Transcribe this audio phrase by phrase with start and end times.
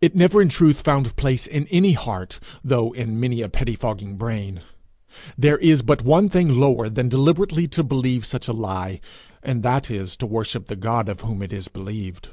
[0.00, 4.62] It never in truth found place in any heart, though in many a pettifogging brain.
[5.36, 8.98] There is but one thing lower than deliberately to believe such a lie,
[9.42, 12.30] and that is to worship the God of whom it is believed.